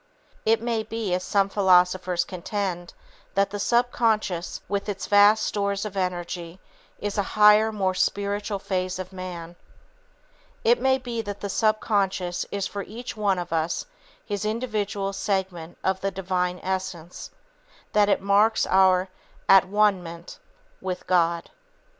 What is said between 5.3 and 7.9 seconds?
stores of energy, is a higher,